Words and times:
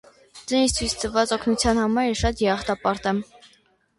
Ձեր 0.51 0.59
ինձ 0.61 0.71
ցույց 0.79 0.93
տված 1.01 1.33
օգնության 1.35 1.81
համար 1.83 2.07
ես 2.13 2.21
շատ 2.23 2.41
երախտապարտ 2.45 3.09
եմ: 3.13 3.21